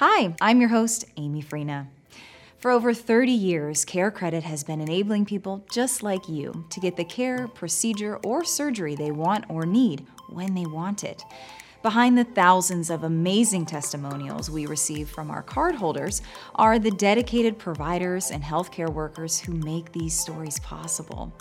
[0.00, 1.88] Hi, I'm your host, Amy Freena.
[2.58, 6.96] For over 30 years, Care Credit has been enabling people just like you to get
[6.96, 11.24] the care, procedure, or surgery they want or need when they want it.
[11.88, 16.20] Behind the thousands of amazing testimonials we receive from our cardholders
[16.54, 21.34] are the dedicated providers and healthcare workers who make these stories possible.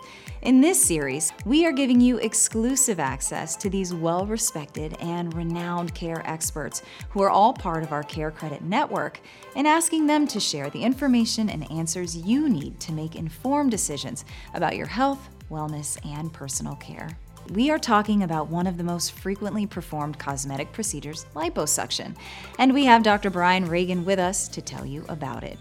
[0.44, 5.94] In this series, we are giving you exclusive access to these well respected and renowned
[5.94, 9.20] care experts who are all part of our Care Credit network
[9.58, 14.24] and asking them to share the information and answers you need to make informed decisions
[14.54, 17.10] about your health, wellness, and personal care
[17.52, 22.16] we are talking about one of the most frequently performed cosmetic procedures, liposuction,
[22.60, 23.30] and we have Dr.
[23.30, 25.58] Brian Reagan with us to tell you about it.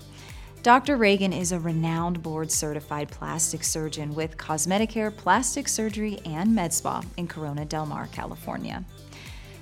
[0.62, 0.96] Dr.
[0.96, 7.02] Reagan is a renowned board certified plastic surgeon with Cosmeticare Plastic Surgery and Med Spa
[7.16, 8.84] in Corona Del Mar, California.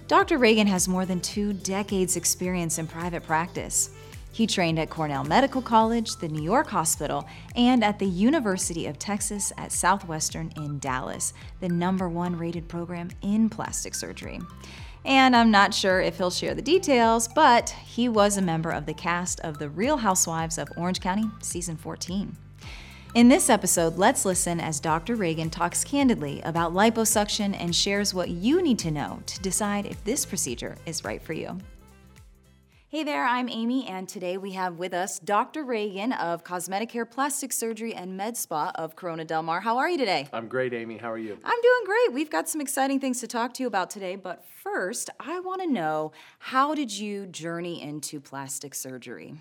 [0.08, 0.38] Dr.
[0.38, 3.93] Reagan has more than two decades' experience in private practice.
[4.34, 8.98] He trained at Cornell Medical College, the New York Hospital, and at the University of
[8.98, 14.40] Texas at Southwestern in Dallas, the number one rated program in plastic surgery.
[15.04, 18.86] And I'm not sure if he'll share the details, but he was a member of
[18.86, 22.36] the cast of The Real Housewives of Orange County, season 14.
[23.14, 25.14] In this episode, let's listen as Dr.
[25.14, 30.02] Reagan talks candidly about liposuction and shares what you need to know to decide if
[30.02, 31.60] this procedure is right for you.
[32.94, 35.64] Hey there, I'm Amy, and today we have with us Dr.
[35.64, 39.60] Reagan of Cosmeticare Plastic Surgery and Med Spa of Corona Del Mar.
[39.60, 40.28] How are you today?
[40.32, 40.96] I'm great, Amy.
[40.96, 41.36] How are you?
[41.42, 42.12] I'm doing great.
[42.12, 45.60] We've got some exciting things to talk to you about today, but first, I want
[45.62, 49.34] to know how did you journey into plastic surgery?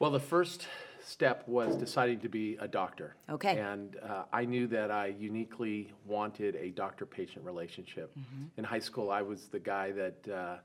[0.00, 0.66] Well, the first
[1.00, 3.14] step was deciding to be a doctor.
[3.30, 3.56] Okay.
[3.56, 8.10] And uh, I knew that I uniquely wanted a doctor patient relationship.
[8.18, 8.46] Mm-hmm.
[8.56, 10.28] In high school, I was the guy that.
[10.28, 10.56] Uh,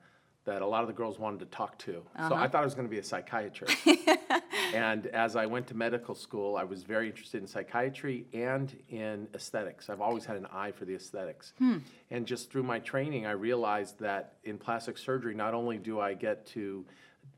[0.49, 1.97] that a lot of the girls wanted to talk to.
[2.15, 2.29] Uh-huh.
[2.29, 3.77] So I thought I was going to be a psychiatrist.
[4.73, 9.27] and as I went to medical school, I was very interested in psychiatry and in
[9.35, 9.91] aesthetics.
[9.91, 11.53] I've always had an eye for the aesthetics.
[11.59, 11.77] Hmm.
[12.09, 16.15] And just through my training, I realized that in plastic surgery, not only do I
[16.15, 16.83] get to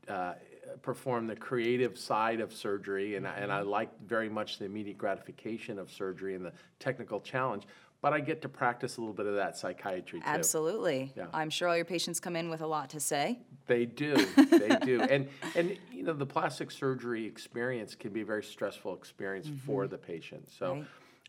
[0.08, 0.32] uh,
[0.80, 3.42] perform the creative side of surgery, and, mm-hmm.
[3.42, 7.64] and I like very much the immediate gratification of surgery and the technical challenge,
[8.02, 10.26] but I get to practice a little bit of that psychiatry too.
[10.26, 11.12] Absolutely.
[11.16, 11.26] Yeah.
[11.32, 13.38] I'm sure all your patients come in with a lot to say.
[13.66, 14.14] They do.
[14.36, 15.00] they do.
[15.02, 19.66] And and you know the plastic surgery experience can be a very stressful experience mm-hmm.
[19.66, 20.50] for the patient.
[20.50, 20.86] So right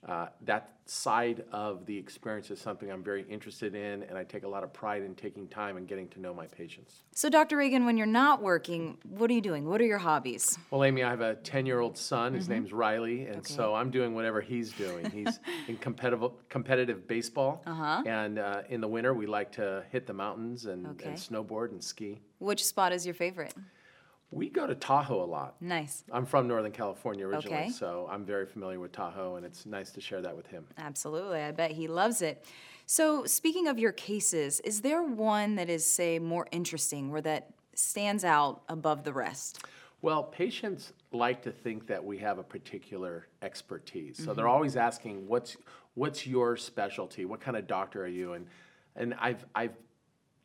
[0.07, 4.43] uh, that side of the experience is something I'm very interested in, and I take
[4.43, 7.03] a lot of pride in taking time and getting to know my patients.
[7.13, 7.55] So, Dr.
[7.55, 9.65] Reagan, when you're not working, what are you doing?
[9.65, 10.57] What are your hobbies?
[10.71, 12.33] Well, Amy, I have a 10 year old son.
[12.33, 12.53] His mm-hmm.
[12.53, 13.53] name's Riley, and okay.
[13.53, 15.09] so I'm doing whatever he's doing.
[15.13, 18.03] He's in competitive, competitive baseball, uh-huh.
[18.05, 21.09] and uh, in the winter, we like to hit the mountains and, okay.
[21.09, 22.19] and snowboard and ski.
[22.39, 23.53] Which spot is your favorite?
[24.33, 25.55] We go to Tahoe a lot.
[25.61, 26.03] Nice.
[26.11, 27.69] I'm from Northern California originally, okay.
[27.69, 30.65] so I'm very familiar with Tahoe, and it's nice to share that with him.
[30.77, 31.41] Absolutely.
[31.41, 32.45] I bet he loves it.
[32.85, 37.51] So, speaking of your cases, is there one that is, say, more interesting or that
[37.75, 39.65] stands out above the rest?
[40.01, 44.17] Well, patients like to think that we have a particular expertise.
[44.17, 44.33] So mm-hmm.
[44.33, 45.55] they're always asking, "What's
[45.93, 47.23] what's your specialty?
[47.23, 48.47] What kind of doctor are you?" And
[48.97, 49.77] and I've I've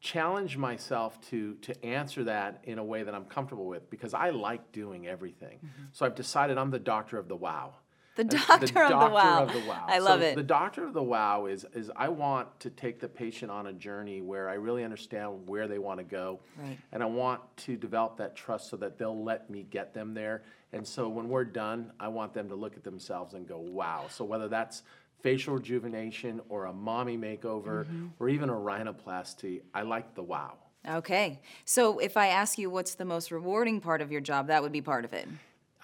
[0.01, 4.31] challenge myself to to answer that in a way that I'm comfortable with because I
[4.31, 5.59] like doing everything.
[5.59, 5.85] Mm-hmm.
[5.93, 7.75] So I've decided I'm the doctor of the wow.
[8.15, 9.43] The doctor, the doctor of, the wow.
[9.45, 9.85] of the wow.
[9.87, 10.35] I love so it.
[10.35, 13.73] The doctor of the wow is is I want to take the patient on a
[13.73, 16.41] journey where I really understand where they want to go.
[16.57, 16.79] Right.
[16.91, 20.43] And I want to develop that trust so that they'll let me get them there.
[20.73, 24.07] And so when we're done, I want them to look at themselves and go, wow.
[24.11, 24.83] So whether that's
[25.21, 28.06] facial rejuvenation or a mommy makeover mm-hmm.
[28.19, 30.55] or even a rhinoplasty, I like the wow.
[30.89, 31.41] Okay.
[31.65, 34.73] So if I ask you what's the most rewarding part of your job, that would
[34.73, 35.29] be part of it.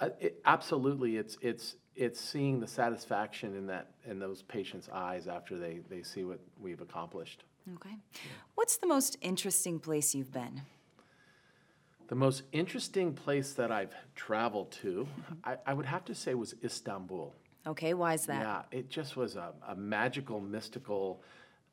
[0.01, 1.17] Uh, it absolutely.
[1.17, 6.03] It's it's it's seeing the satisfaction in that in those patients' eyes after they they
[6.03, 7.45] see what we've accomplished.
[7.75, 7.97] Okay.
[8.15, 8.21] Yeah.
[8.55, 10.63] What's the most interesting place you've been?
[12.09, 15.35] The most interesting place that I've traveled to, mm-hmm.
[15.43, 17.35] I, I would have to say, was Istanbul.
[17.67, 18.41] Okay, why is that?
[18.41, 21.23] Yeah, it just was a, a magical, mystical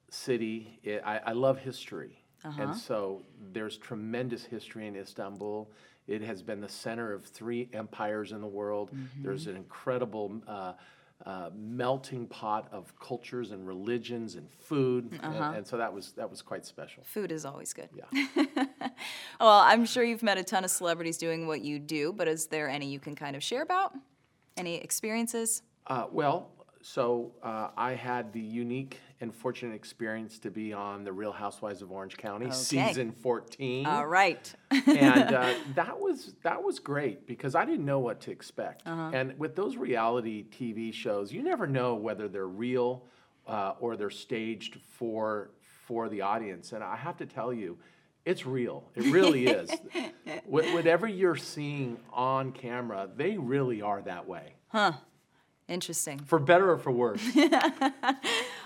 [0.10, 0.80] city.
[0.84, 2.24] It, I, I, love history.
[2.46, 2.62] Uh-huh.
[2.62, 5.70] And so there's tremendous history in Istanbul.
[6.08, 8.92] It has been the center of three empires in the world.
[8.92, 9.24] Mm-hmm.
[9.24, 10.74] There's an incredible uh,
[11.26, 15.32] uh, melting pot of cultures and religions and food, uh-huh.
[15.32, 17.04] and, and, so that was that was quite special.
[17.04, 17.90] Food is always good.
[17.94, 18.26] Yeah.
[19.40, 22.48] well, I'm sure you've met a ton of celebrities doing what you do, but is
[22.48, 23.94] there any you can kind of share about?
[24.58, 25.62] Any experiences?
[25.88, 26.50] Uh, well,
[26.84, 31.82] so uh, I had the unique and fortunate experience to be on The Real Housewives
[31.84, 32.56] of Orange County, Okay.
[32.56, 33.86] season 14.
[33.86, 34.52] All right.
[34.72, 38.88] and uh, that was that was great because I didn't know what to expect.
[38.88, 39.12] Uh-huh.
[39.14, 43.04] And with those reality TV shows, you never know whether they're real
[43.48, 45.52] uh, or they're staged for
[45.86, 46.72] for the audience.
[46.72, 47.78] And I have to tell you,
[48.26, 48.90] it's real.
[48.96, 49.70] It really is.
[50.50, 54.54] Wh- Whatever you're seeing on camera, they really are that way,
[55.72, 56.20] Interesting.
[56.20, 57.22] for better or for worse.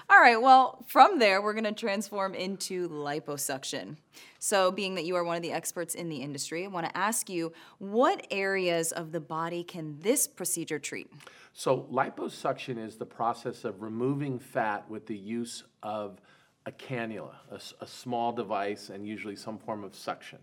[0.10, 3.98] All right, well, from there, we're going to transform into liposuction.
[4.40, 6.98] So, being that you are one of the experts in the industry, I want to
[6.98, 11.12] ask you what areas of the body can this procedure treat?
[11.58, 16.20] So liposuction is the process of removing fat with the use of
[16.68, 17.36] a cannula,
[17.80, 20.40] a small device, and usually some form of suction.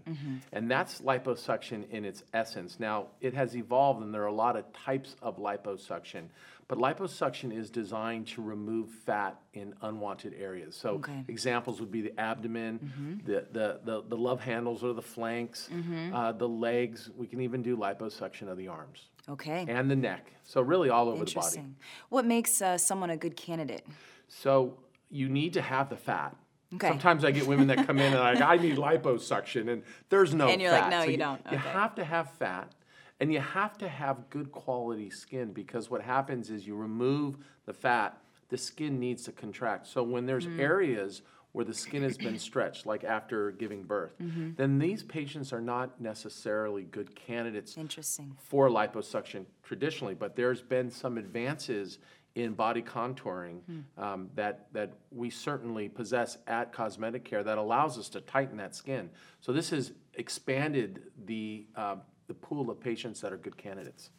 [0.53, 2.79] And that's liposuction in its essence.
[2.79, 6.27] Now, it has evolved, and there are a lot of types of liposuction,
[6.69, 10.77] but liposuction is designed to remove fat in unwanted areas.
[10.77, 11.25] So Okay.
[11.27, 15.69] examples would be the abdomen, the, the, the, the love handles or the flanks,
[16.13, 17.11] uh, the legs.
[17.17, 19.67] We can even do liposuction of the arms Okay.
[19.69, 20.31] and the neck.
[20.45, 21.33] So really all over the body.
[21.33, 21.75] Interesting.
[22.11, 23.85] What makes uh, someone a good candidate?
[24.29, 24.79] So
[25.13, 26.35] you need to have the fat.
[26.75, 26.89] Okay.
[26.89, 30.49] Sometimes I get women that come in and like, I need liposuction, and there's no
[30.49, 30.81] And you're fat.
[30.85, 32.73] like, "No, So you don't." You have to have fat,
[33.21, 37.37] and you have to have good quality skin because what happens is you remove
[37.67, 38.19] the fat,
[38.49, 39.87] the skin needs to contract.
[39.87, 40.59] So when there's Mm.
[40.59, 41.21] areas
[41.53, 44.55] where the skin has been stretched, like after giving birth, Mm-hmm.
[44.57, 48.35] then these patients are not necessarily good candidates Interesting.
[48.39, 51.99] for liposuction traditionally, but there's been some advances
[52.35, 53.61] in body contouring
[53.99, 59.11] um, that, that we certainly possess at Cosmeticare that allows us to tighten that skin.
[59.41, 61.97] So this has expanded the, uh,
[62.29, 64.11] the pool of patients that are good candidates.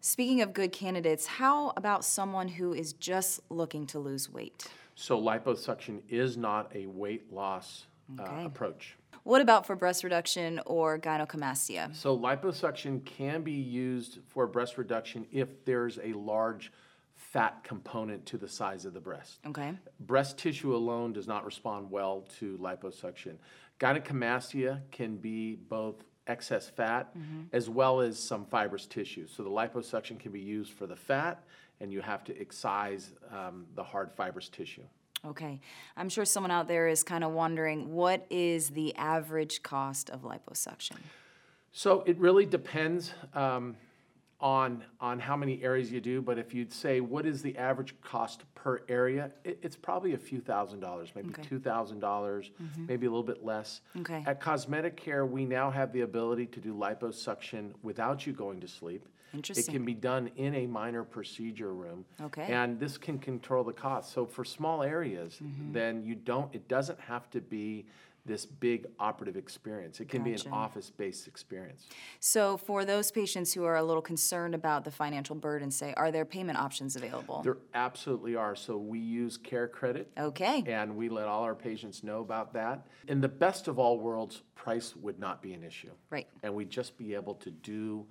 [0.00, 4.66] Speaking of good candidates, how about someone who is just looking to lose weight?
[4.94, 7.86] So liposuction is not a weight loss
[8.18, 8.96] uh, approach.
[9.24, 11.94] What about for breast reduction or gynecomastia?
[11.94, 16.72] So liposuction can be used for breast reduction if there's a large
[17.18, 19.40] fat component to the size of the breast.
[19.46, 19.74] Okay.
[20.00, 23.34] Breast tissue alone does not respond well to liposuction.
[23.80, 25.96] Gynecomastia can be both
[26.28, 27.12] excess fat
[27.52, 29.26] as well as some fibrous tissue.
[29.26, 31.42] So the liposuction can be used for the fat,
[31.80, 34.82] and you have to excise um, the hard fibrous tissue.
[35.26, 35.60] Okay.
[35.96, 40.22] I'm sure someone out there is kind of wondering what is the average cost of
[40.22, 40.96] liposuction?
[41.72, 43.76] So it really depends um,
[44.40, 46.22] on on how many areas you do.
[46.22, 50.18] But if you'd say what is the average cost per area, it, it's probably a
[50.18, 51.42] few thousand dollars, maybe Okay.
[51.42, 53.80] two thousand dollars, maybe a little bit less.
[54.00, 54.22] Okay.
[54.26, 59.08] At Cosmeticare, we now have the ability to do liposuction without you going to sleep.
[59.34, 59.74] Interesting.
[59.74, 62.06] It can be done in a minor procedure room.
[62.22, 62.46] Okay.
[62.50, 64.10] And this can control the cost.
[64.14, 65.72] So for small areas, Mm-hmm.
[65.72, 66.54] then you don't.
[66.54, 67.84] It doesn't have to be
[68.28, 69.98] this big operative experience.
[69.98, 71.88] It can be an office-based experience.
[72.20, 76.12] So, for those patients who are a little concerned about the financial burden, say, are
[76.12, 77.40] there payment options available?
[77.42, 78.54] There absolutely are.
[78.54, 80.62] So we use Care Credit, Okay.
[80.66, 82.86] and we let all our patients know about that.
[83.08, 85.90] In the best of all worlds, price would not be an issue.
[86.10, 86.28] Right.
[86.42, 88.06] And we'd just be able to do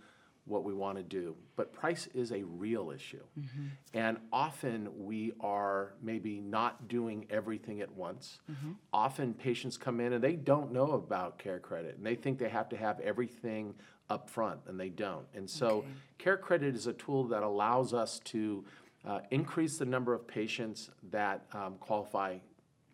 [0.48, 1.36] what we want to do.
[1.56, 3.24] But price is a real issue.
[3.40, 3.66] Mm-hmm.
[3.94, 8.40] And often we are maybe not doing everything at once.
[8.50, 8.72] Mm-hmm.
[8.94, 12.50] Often patients come in and they don't know about Care Credit, and they think they
[12.50, 13.76] have to have everything
[14.10, 15.26] up front, and they don't.
[15.36, 15.88] And so Okay.
[16.18, 18.64] Care Credit is a tool that allows us to
[19.06, 22.38] uh, increase the number of patients that um, qualify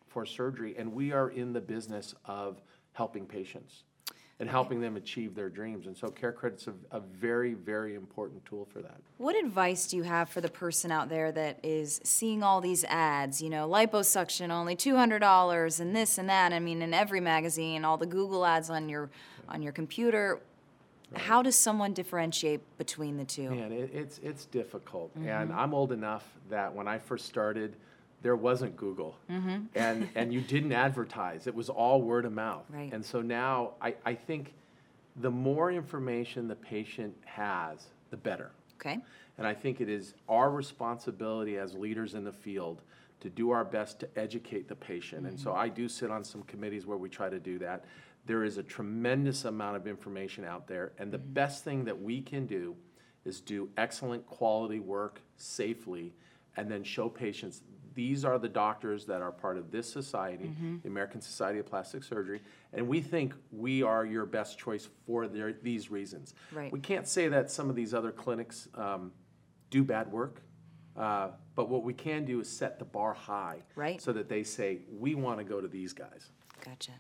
[0.08, 2.62] for surgery, and we are in the business of
[2.94, 3.84] helping patients
[4.40, 5.86] and helping them achieve their dreams.
[5.88, 8.98] And so Care Credit's a, a very, very important tool for that.
[9.18, 12.84] What advice do you have for the person out there that is seeing all these
[12.86, 17.86] ads, you know, liposuction only $200 and this and that, I mean in every magazine,
[17.86, 19.10] all the Google ads on your
[19.50, 20.40] on your computer.
[21.16, 23.52] How does someone differentiate between the two?
[23.52, 25.60] Man, it, it's it's difficult, and Mm-hmm.
[25.60, 27.76] I'm old enough that when I first started,
[28.24, 29.66] there wasn't Google, mm-hmm.
[29.76, 31.46] and and you didn't advertise.
[31.46, 32.66] It was all word of mouth.
[32.70, 32.92] Right.
[32.92, 34.54] And so now I, I think
[35.18, 38.52] the more information the patient has, the better.
[38.80, 39.00] Okay.
[39.38, 42.82] And I think it is our responsibility as leaders in the field
[43.20, 45.28] to do our best to educate the patient.
[45.28, 45.60] And so mm-hmm.
[45.60, 47.86] I do sit on some committees where we try to do that.
[48.26, 51.34] There is a tremendous amount of information out there, and the mm-hmm.
[51.34, 52.76] best thing that we can do
[53.26, 56.14] is do excellent quality work safely
[56.56, 57.62] and then show patients
[57.96, 60.52] these are the doctors that are part of this society,
[60.84, 62.42] the American Society of Plastic Surgery,
[62.74, 66.34] and we think we are your best choice for their, these reasons.
[66.52, 66.72] Right.
[66.72, 69.12] We can't say that some of these other clinics um,
[69.70, 70.42] do bad work,
[70.96, 73.58] Uh, but what we can do is set the bar high.
[73.76, 74.02] Right.
[74.02, 76.32] So that they say, we want to go to these guys.
[76.64, 76.92] Gotcha.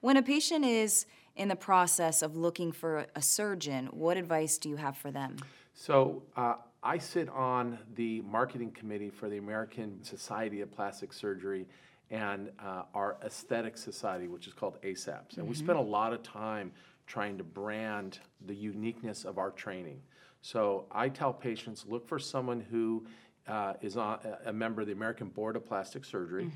[0.00, 4.68] When a patient is in the process of looking for a surgeon, what advice do
[4.68, 5.36] you have for them?
[5.74, 11.66] So uh, I sit on the marketing committee for the American Society of Plastic Surgery
[12.10, 15.38] and uh, our aesthetic society, which is called ASAPS.
[15.38, 16.72] And we spend a lot of time
[17.06, 20.00] trying to brand the uniqueness of our training.
[20.40, 23.06] So I tell patients look for someone who
[23.48, 26.50] uh, is on, a- member of the American Board of Plastic Surgery.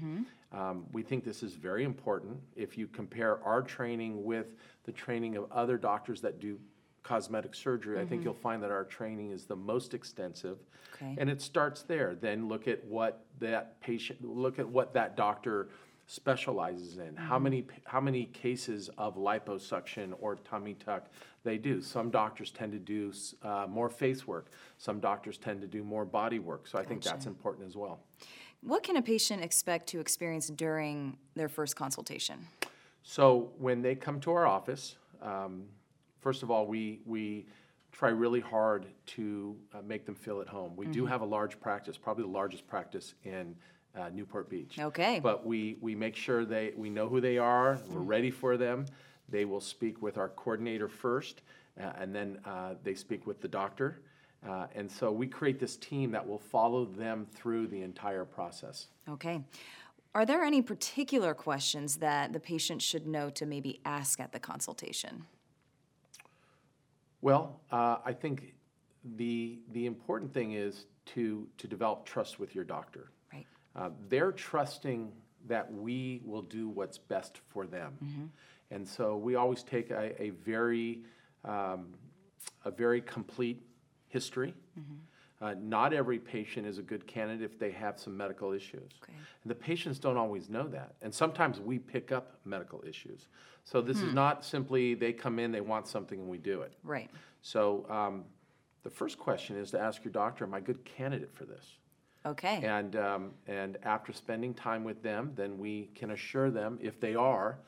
[0.52, 2.38] Um, we think this is very important.
[2.54, 4.54] If you compare our training with
[4.85, 6.59] the training of other doctors that do
[7.07, 10.59] cosmetic surgery, I think you'll find that our training is the most extensive.
[10.95, 11.15] Okay.
[11.19, 12.17] And it starts there.
[12.21, 15.69] Then look at what that patient, look at what that doctor
[16.09, 17.15] specializes in.
[17.17, 21.09] How many, how many cases of liposuction or tummy tuck
[21.47, 21.81] they do.
[21.81, 24.51] Some doctors tend to do uh, more face work.
[24.79, 26.67] Some doctors tend to do more body work.
[26.67, 28.01] So I think that's important as well.
[28.63, 32.49] What can a patient expect to experience during their first consultation?
[33.05, 35.67] So when they come to our office, um,
[36.26, 37.47] first of all, we, we
[37.92, 40.73] try really hard to uh, make them feel at home.
[40.75, 43.54] We do have a large practice, probably the largest practice in
[43.97, 44.76] uh, Newport Beach.
[44.80, 45.21] Okay.
[45.21, 48.87] But we, we make sure they, we know who they are, we're ready for them.
[49.28, 51.42] They will speak with our coordinator first,
[51.80, 54.02] uh, and then uh, they speak with the doctor.
[54.45, 58.88] Uh, And so we create this team that will follow them through the entire process.
[59.09, 59.45] Okay.
[60.12, 64.40] Are there any particular questions that the patient should know to maybe ask at the
[64.40, 65.26] consultation?
[67.20, 68.54] Well, uh, I think
[69.16, 73.11] the, the important thing is to, to develop trust with your doctor.
[73.32, 73.46] Right.
[73.75, 75.12] Uh, They're trusting
[75.49, 78.30] that we will do what's best for them.
[78.70, 81.02] And so we always take a, a very,
[81.44, 81.94] um,
[82.64, 83.62] a very complete
[84.08, 84.54] history.
[85.40, 88.93] Uh, Not every patient is a good candidate if they have some medical issues.
[89.02, 89.12] Okay.
[89.43, 90.95] And the patients don't always know that.
[91.02, 93.28] And sometimes we pick up medical issues.
[93.64, 96.73] So this is not simply they come in, they want something, and we do it.
[96.85, 97.11] Right.
[97.43, 98.25] So um,
[98.85, 101.76] the first question is to ask your doctor, am I a good candidate for this?
[102.25, 102.61] Okay.
[102.64, 107.14] And, um, and after spending time with them, then we can assure them, if they
[107.14, 107.59] are,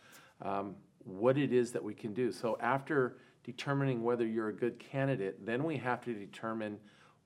[0.40, 2.32] um, what it is that we can do.
[2.32, 6.78] So after determining whether you're a good candidate, then we have to determine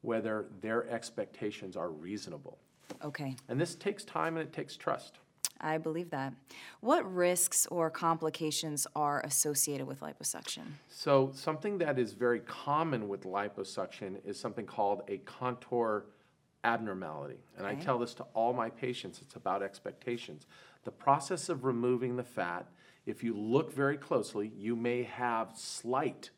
[0.03, 2.59] whether their expectations are reasonable.
[3.05, 3.37] Okay.
[3.49, 5.19] And this takes time and it takes trust.
[5.61, 6.35] I believe that.
[6.81, 10.63] What risks or complications are associated with liposuction?
[10.89, 16.07] So something that is very common with liposuction is something called a contour
[16.65, 17.39] abnormality.
[17.57, 20.47] And I tell this to all my patients, it's about expectations.
[20.85, 22.67] The process of removing the fat,
[23.07, 26.31] if you look very closely, you may have slight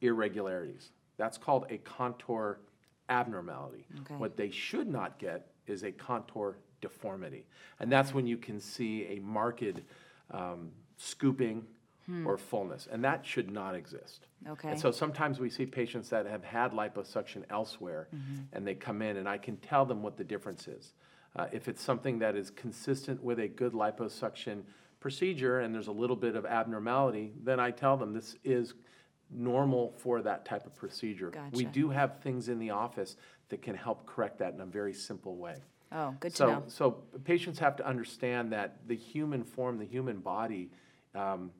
[0.00, 0.90] irregularities.
[1.16, 2.60] That's called a contour
[3.08, 3.84] abnormality.
[4.00, 4.14] Okay.
[4.14, 7.46] What they should not get is a contour deformity.
[7.80, 9.80] And that's when you can see a marked
[10.30, 11.64] um, scooping
[12.24, 14.28] or fullness, and that should not exist.
[14.48, 14.70] Okay.
[14.70, 18.08] And so sometimes we see patients that have had liposuction elsewhere,
[18.54, 20.94] and they come in, and I can tell them what the difference is.
[21.36, 24.62] Uh, if it's something that is consistent with a good liposuction
[25.00, 28.72] procedure and there's a little bit of abnormality, then I tell them this is
[29.30, 31.32] normal for that type of procedure.
[31.52, 31.74] We Gotcha.
[31.74, 33.16] do have things in the office
[33.48, 35.56] that can help correct that in a very simple way.
[35.92, 36.62] Oh, good to So, know.
[36.66, 36.90] so
[37.24, 40.70] patients have to understand that the human form, the human body,
[41.14, 41.50] um,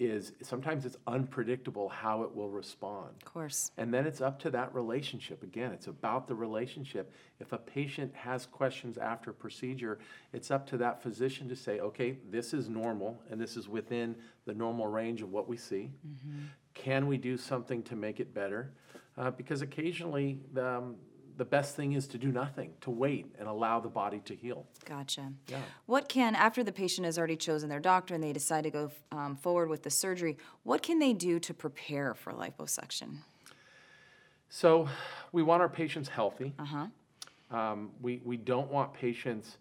[0.00, 3.10] is sometimes it's unpredictable how it will respond.
[3.22, 3.70] Of course.
[3.76, 5.42] And then it's up to that relationship.
[5.42, 7.12] Again, it's about the relationship.
[7.38, 9.98] If a patient has questions after procedure,
[10.32, 14.16] it's up to that physician to say, okay, this is normal and this is within
[14.46, 15.90] the normal range of what we see.
[16.72, 18.72] Can we do something to make it better?
[19.18, 20.96] Uh, because occasionally, um,
[21.40, 24.66] the best thing is to do nothing, to wait and allow the body to heal.
[24.84, 25.32] Gotcha.
[25.48, 25.62] Yeah.
[25.86, 28.90] What can, after the patient has already chosen their doctor and they decide to go
[29.10, 33.20] um, forward with the surgery, what can they do to prepare for liposuction?
[34.50, 34.86] So
[35.32, 36.52] we want our patients healthy.
[36.58, 36.86] Uh huh.
[37.56, 39.56] Um, we, we don't want patients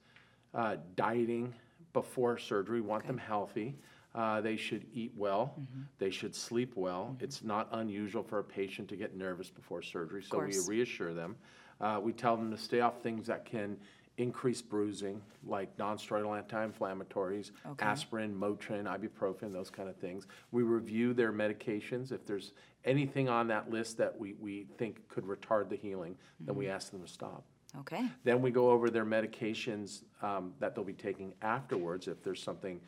[0.53, 1.53] uh, dieting
[1.93, 2.81] before surgery.
[2.81, 3.77] We want them healthy.
[4.13, 5.55] Uh, they should eat well.
[5.97, 7.15] They should sleep well.
[7.21, 11.37] It's not unusual for a patient to get nervous before surgery, so we reassure them.
[11.81, 13.77] Uh, we tell them to stay off things that can
[14.17, 17.85] increase bruising, like nonsteroidal anti-inflammatories, Okay.
[17.85, 20.27] aspirin, Motrin, ibuprofen, those kind of things.
[20.51, 22.11] We review their medications.
[22.11, 22.51] If there's
[22.83, 26.91] anything on that list that we, we think could retard the healing, then we ask
[26.91, 27.43] them to stop.
[27.79, 28.09] Okay.
[28.25, 32.07] Then we go over their medications um, that they'll be taking afterwards.
[32.09, 32.81] If there's something,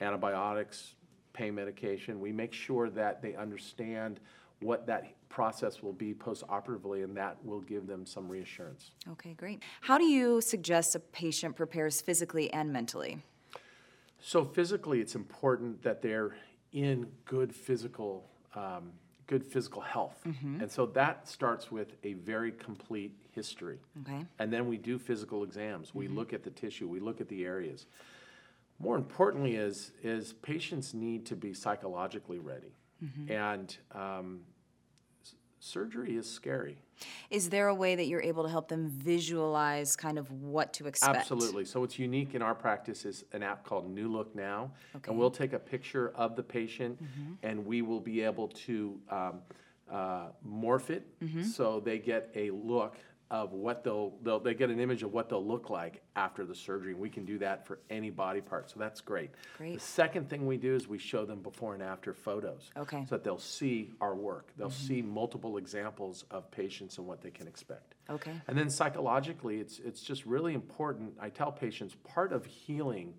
[0.00, 0.94] antibiotics,
[1.32, 4.20] pain medication, we make sure that they understand
[4.60, 8.92] what that process will be post-operatively, and that will give them some reassurance.
[9.12, 9.62] Okay, great.
[9.82, 13.22] How do you suggest a patient prepares physically and mentally?
[14.20, 16.36] So physically, it's important that they're
[16.72, 18.92] in good physical, um,
[19.26, 23.78] good physical health, and so that starts with a very complete history.
[24.02, 24.24] Okay.
[24.38, 25.94] And then we do physical exams.
[25.94, 26.88] We look at the tissue.
[26.88, 27.86] We look at the areas.
[28.78, 32.72] More importantly, is is patients need to be psychologically ready,
[33.28, 34.40] and um,
[35.24, 36.78] s- surgery is scary.
[37.30, 40.86] Is there a way that you're able to help them visualize kind of what to
[40.86, 41.14] expect?
[41.16, 41.64] Absolutely.
[41.66, 45.10] So what's unique in our practice is an app called New Look Now, Okay.
[45.10, 46.98] and we'll take a picture of the patient,
[47.42, 49.40] and we will be able to um,
[49.90, 51.06] uh, morph it
[51.44, 52.96] so they get a look
[53.30, 56.54] of what they'll, they'll they get an image of what they'll look like after the
[56.54, 56.92] surgery.
[56.92, 59.30] And we can do that for any body part, so that's great.
[59.58, 59.74] Great.
[59.74, 63.04] The second thing we do is we show them before and after photos, Okay.
[63.08, 64.52] so that they'll see our work.
[64.56, 64.86] They'll mm-hmm.
[64.86, 67.96] see multiple examples of patients and what they can expect.
[68.08, 68.32] Okay.
[68.46, 71.14] And then psychologically, it's, it's just really important.
[71.20, 73.14] I tell patients part of healing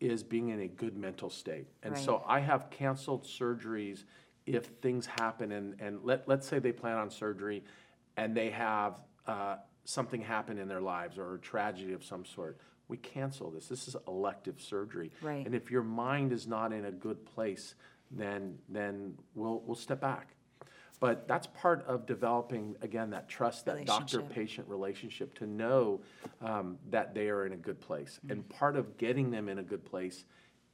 [0.00, 1.66] is being in a good mental state.
[1.82, 4.04] And so I have canceled surgeries
[4.46, 7.64] if things happen and, and let, let's say they plan on surgery
[8.16, 12.58] and they have uh, something happened in their lives or a tragedy of some sort.
[12.88, 13.66] We cancel this.
[13.66, 15.10] This is elective surgery.
[15.20, 15.44] Right.
[15.44, 17.74] And if your mind is not in a good place,
[18.10, 20.34] then, then we'll, we'll step back.
[20.98, 26.00] But that's part of developing, again, that trust, that doctor-patient relationship to know
[26.40, 28.18] um, that they are in a good place.
[28.18, 28.32] Mm-hmm.
[28.32, 30.24] And part of getting them in a good place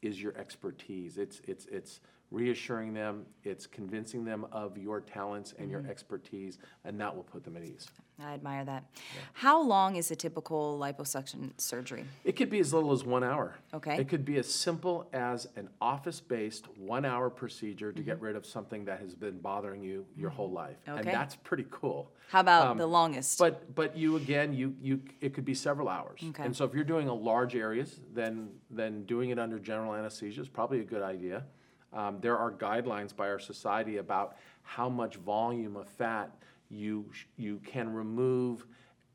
[0.01, 1.19] is your expertise.
[1.19, 5.83] It's, it's, it's reassuring them, it's convincing them of your talents and Mm-hmm.
[5.83, 7.89] your expertise, and that will put them at ease.
[8.21, 8.85] I admire that.
[9.33, 12.05] How long is a typical liposuction surgery?
[12.25, 13.57] It could be as little as one hour.
[13.75, 13.97] Okay.
[13.99, 18.85] It could be as simple as an office-based, one-hour procedure to get rid of something
[18.85, 20.77] that has been bothering you your whole life.
[20.87, 21.11] And Mm-hmm.
[21.11, 22.13] That's pretty cool.
[22.29, 23.39] How about Um, the longest?
[23.39, 26.21] But, but you, again, you, you, it could be several hours.
[26.29, 26.45] Okay.
[26.45, 30.41] And so if you're doing a large areas, then, then doing it under general anesthesia
[30.43, 31.45] is probably a good idea.
[31.93, 36.31] Um, there are guidelines by our society about how much volume of fat
[36.73, 37.05] you,
[37.37, 38.67] you can remove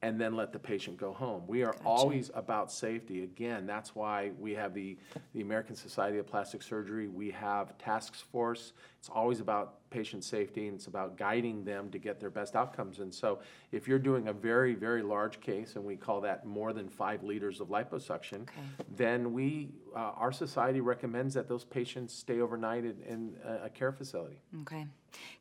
[0.03, 1.41] and then let the patient go home.
[1.47, 3.23] We are always about safety.
[3.23, 4.95] Again, that's why we have the,
[5.33, 7.07] the American Society of Plastic Surgery.
[7.07, 8.73] We have task force.
[8.99, 12.99] It's always about patient safety and it's about guiding them to get their best outcomes.
[12.99, 13.39] And so
[13.71, 17.23] if you're doing a very, very large case, and we call that more than five
[17.23, 18.47] liters of liposuction,
[18.95, 23.69] then we, uh, our society recommends that those patients stay overnight in, in a- a
[23.69, 24.41] care facility.
[24.61, 24.85] Okay.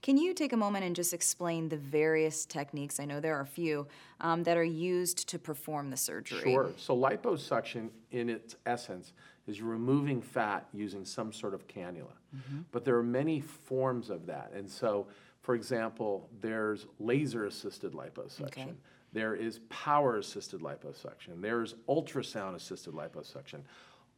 [0.00, 3.00] Can you take a moment and just explain the various techniques?
[3.00, 3.87] I know there are a few
[4.20, 6.52] um, that are used to perform the surgery.
[6.52, 6.70] Sure.
[6.76, 9.12] So liposuction, in its essence,
[9.46, 12.16] is removing fat using some sort of cannula.
[12.37, 12.61] Mm-hmm.
[12.72, 14.52] But there are many forms of that.
[14.54, 15.06] And so,
[15.42, 18.46] for example, there's laser-assisted liposuction.
[18.46, 18.74] Okay.
[19.12, 21.40] There is power-assisted liposuction.
[21.40, 23.61] There's ultrasound-assisted liposuction.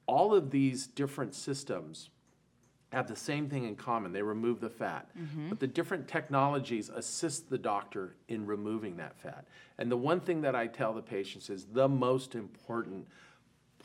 [0.07, 2.09] All of these different systems
[2.91, 4.13] have the same thing in common.
[4.13, 5.11] They remove the fat.
[5.17, 5.51] Mm-hmm.
[5.51, 9.45] But the different technologies assist the doctor in removing that fat.
[9.77, 13.07] And the one thing that I tell the patients is the most important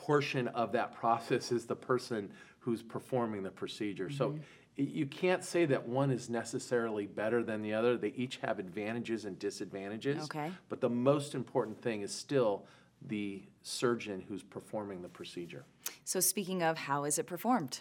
[0.06, 4.10] portion of that process is the person who's performing the procedure.
[4.10, 4.38] So
[4.76, 7.98] you can't say that one is necessarily better than the other.
[7.98, 10.24] They each have advantages and disadvantages.
[10.26, 10.52] Okay.
[10.70, 12.66] But the most important thing is still
[13.08, 15.63] the surgeon who's performing the procedure.
[16.06, 17.80] So, speaking of, how is it performed?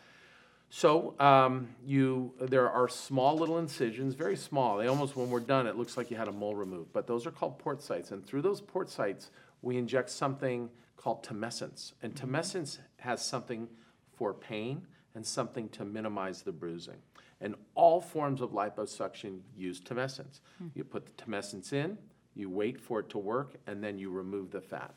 [0.75, 4.79] So um, you, there are small little incisions, very small.
[4.79, 6.95] They almost, when we're done, it looks like you had a mole removed.
[6.95, 9.31] But those are called port sites, and through those port sites,
[9.61, 10.71] we inject something
[11.03, 11.93] called tumescence.
[12.03, 12.35] And mm-hmm.
[12.35, 13.69] tumescence has something
[14.15, 16.99] for pain and something to minimize the bruising.
[17.41, 20.41] And all forms of liposuction use tumescence.
[20.59, 20.69] Hmm.
[20.75, 21.99] You put the tumescence in,
[22.35, 24.95] you wait for it to work, and then you remove the fat.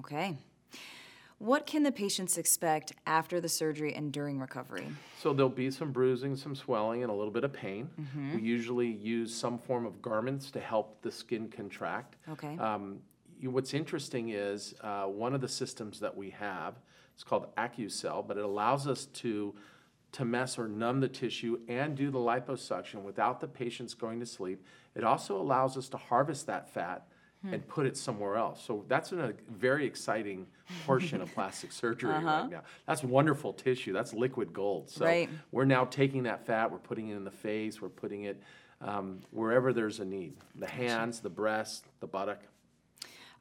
[0.00, 0.36] Okay.
[1.38, 4.86] What can the patients expect after the surgery and during recovery?
[5.18, 7.90] So there'll be some bruising, some swelling, and a little bit of pain.
[8.00, 8.36] Mm-hmm.
[8.36, 12.14] We usually use some form of garments to help the skin contract.
[12.28, 12.56] Okay.
[12.58, 12.98] Um,
[13.50, 16.74] what's interesting is uh, one of the systems that we have,
[17.14, 19.54] it's called AccuCell, but it allows us to
[20.12, 24.26] to mess or numb the tissue and do the liposuction without the patients going to
[24.26, 24.62] sleep.
[24.94, 27.06] It also allows us to harvest that fat
[27.50, 28.62] and put it somewhere else.
[28.62, 30.46] So that's a very exciting
[30.86, 32.62] portion of plastic surgery right now.
[32.86, 33.92] That's wonderful tissue.
[33.94, 34.90] That's liquid gold.
[34.90, 35.28] So Right.
[35.50, 38.40] we're now taking that fat, we're putting it in the face, we're putting it
[38.82, 40.34] um, wherever there's a need.
[40.56, 42.42] The hands, the breast, the buttock.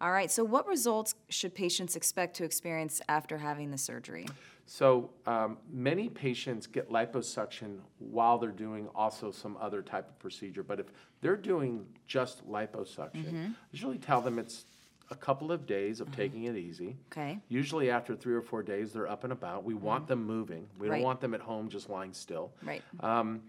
[0.02, 0.32] All right.
[0.32, 4.26] So, what results should patients expect to experience after having the surgery?
[4.66, 10.64] So um, many patients get liposuction while they're doing also some other type of procedure.
[10.64, 10.86] But if
[11.20, 14.64] they're doing just liposuction, I usually tell them it's
[15.10, 16.96] a couple of days of taking it easy.
[17.12, 17.38] Okay.
[17.50, 19.66] Usually after three or four days, they're up and about.
[19.66, 20.68] We want them moving.
[20.80, 20.98] We Right.
[20.98, 22.54] don't want them at home just lying still.
[22.64, 22.82] Right.
[23.02, 23.42] Um,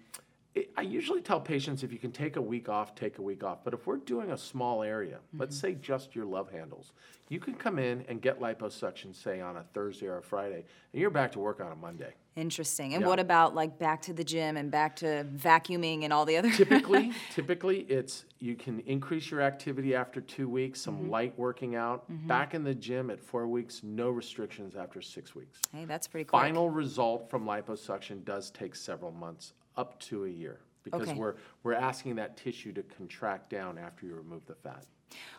[0.76, 3.64] I usually tell patients if you can take a week off, take a week off.
[3.64, 5.66] But if we're doing a small area, let's mm-hmm.
[5.66, 6.92] say just your love handles,
[7.30, 11.00] you can come in and get liposuction, say on a Thursday or a Friday, and
[11.00, 12.12] you're back to work on a Monday.
[12.36, 12.92] Interesting.
[12.92, 13.08] And Yeah.
[13.08, 16.50] what about like back to the gym and back to vacuuming and all the other?
[16.50, 21.10] typically, typically it's you can increase your activity after two weeks, some mm-hmm.
[21.10, 22.10] light working out.
[22.10, 22.28] Mm-hmm.
[22.28, 25.58] Back in the gym at four weeks, no restrictions after six weeks.
[25.72, 26.42] hey, that's pretty quick.
[26.42, 31.18] Final result from liposuction does take several months, up to a year, because Okay.
[31.18, 34.84] we're we're asking that tissue to contract down after you remove the fat.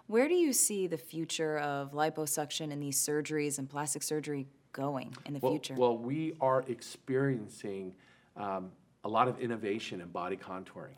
[0.07, 5.15] Where do you see the future of liposuction and these surgeries and plastic surgery going
[5.25, 5.75] in the Well, future?
[5.75, 7.93] well, we are experiencing
[8.35, 8.71] um,
[9.03, 10.95] a lot of innovation in body contouring,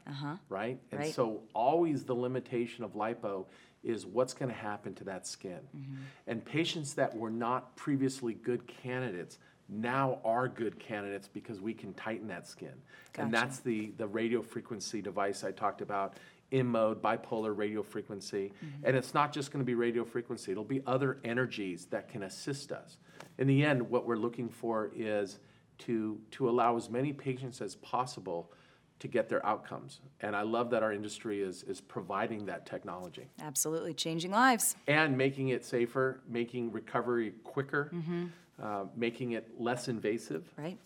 [0.49, 0.79] right?
[0.91, 1.05] And Uh-huh.
[1.05, 1.13] Right.
[1.13, 3.45] so always the limitation of lipo
[3.83, 5.59] is what's going to happen to that skin.
[5.75, 5.95] Mm-hmm.
[6.27, 9.37] And patients that were not previously good candidates
[9.69, 12.73] now are good candidates because we can tighten that skin.
[13.17, 16.15] And that's the, the radio frequency device I talked about,
[16.51, 18.51] InMode, bipolar radio frequency.
[18.63, 18.85] Mm-hmm.
[18.85, 22.23] And it's not just going to be radio frequency, it'll be other energies that can
[22.23, 22.97] assist us.
[23.37, 25.39] In the end, what we're looking for is
[25.79, 28.51] to, to allow as many patients as possible
[28.99, 29.99] to get their outcomes.
[30.21, 34.75] And I love that our industry is, is providing that technology Absolutely changing lives.
[34.87, 38.25] and making it safer, making recovery quicker, Mm-hmm.
[38.61, 40.47] Uh, making it less invasive.
[40.57, 40.77] Right?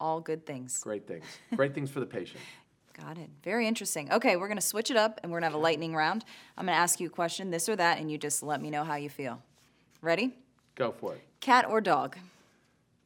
[0.00, 0.78] All good things.
[0.82, 1.24] Great things.
[1.54, 2.40] Great things for the patient.
[3.00, 3.30] Got it.
[3.42, 4.12] Very interesting.
[4.12, 6.24] Okay, we're going to switch it up and we're going to have a lightning round.
[6.58, 8.68] I'm going to ask you a question, this or that, and you just let me
[8.68, 9.40] know how you feel.
[10.02, 10.34] Ready?
[10.74, 11.22] Go for it.
[11.40, 12.16] Cat or dog?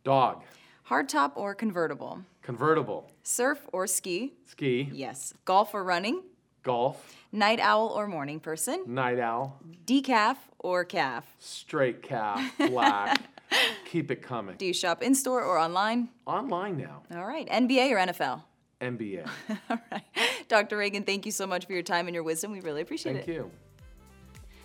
[0.05, 0.43] Dog,
[0.89, 2.21] Hardtop or convertible?
[2.43, 4.35] convertible, Surf or ski?
[4.45, 5.35] ski, Yes.
[5.45, 6.23] Golf or running?
[6.63, 8.85] golf, Night owl or morning person?
[8.87, 11.25] night owl, Decaf or calf?
[11.39, 13.21] straight calf, black.
[13.87, 14.57] Keep it coming.
[14.57, 16.09] Do you shop in store or online?
[16.27, 17.49] Online now, All right.
[17.49, 18.43] NBA or NFL?
[18.81, 19.27] NBA.
[19.71, 20.03] All right.
[20.49, 20.77] Dr.
[20.77, 22.53] Reagan, thank you so much for your time and your wisdom.
[22.53, 23.33] We really appreciate Thank it.
[23.33, 23.51] Thank you.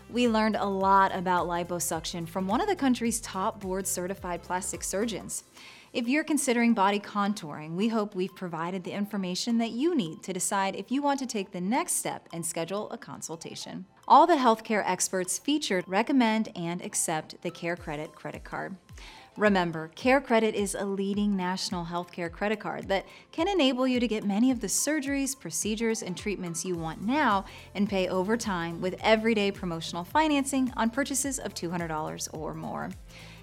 [0.09, 4.83] We learned a lot about liposuction from one of the country's top board certified plastic
[4.83, 5.45] surgeons.
[5.93, 10.31] If you're considering body contouring, we hope we've provided the information that you need to
[10.31, 13.85] decide if you want to take the next step and schedule a consultation.
[14.07, 18.77] All the healthcare experts featured recommend and accept the Care Credit credit card.
[19.35, 24.07] Remember, Care Credit is a leading national healthcare credit card that can enable you to
[24.07, 27.43] get many of the surgeries, procedures, and treatments you want now
[27.75, 32.91] and pay over time with everyday promotional financing on purchases of $200 or more.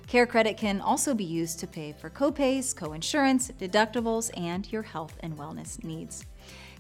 [0.08, 5.18] Care Credit can also be used to pay for copays, coinsurance, deductibles, and your health
[5.20, 6.24] and wellness needs.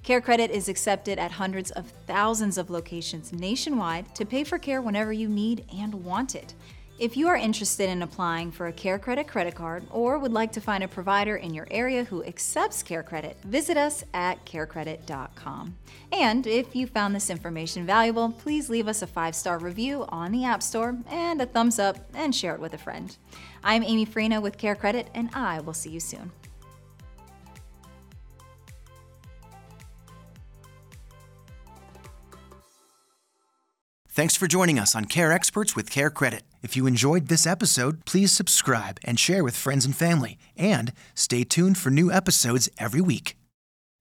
[0.02, 4.80] Care Credit is accepted at hundreds of thousands of locations nationwide to pay for care
[4.80, 6.54] whenever you need and want it.
[6.98, 10.50] If you are interested in applying for a Care Credit credit card or would like
[10.52, 15.76] to find a provider in your area who accepts Care Credit, visit us at carecredit.com.
[16.10, 20.32] And if you found this information valuable, please leave us a five star review on
[20.32, 23.16] the App Store and a thumbs up and share it with a friend.
[23.62, 26.32] I'm Amy Freena with Care Credit, and I will see you soon.
[34.08, 36.42] Thanks for joining us on Care Experts with Care Credit.
[36.68, 40.36] If you enjoyed this episode, please subscribe and share with friends and family.
[40.54, 43.37] And stay tuned for new episodes every week.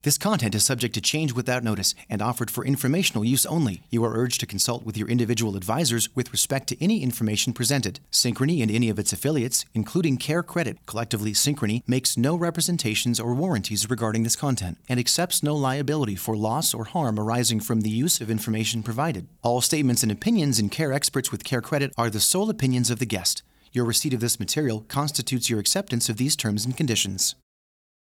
[0.04, 3.82] This content is subject to change without notice and offered for informational use only.
[3.90, 8.00] You are urged to consult with your individual advisors with respect to any information presented.
[8.12, 13.34] Synchrony and any of its affiliates, including Care Credit, collectively Synchrony, makes no representations or
[13.34, 17.90] warranties regarding this content and accepts no liability for loss or harm arising from the
[17.90, 19.28] use of information provided.
[19.42, 23.00] All statements and opinions in Care Experts with Care Credit are the sole opinions of
[23.00, 23.42] the guest.
[23.74, 27.36] Your receipt of this material constitutes your acceptance of these terms and conditions.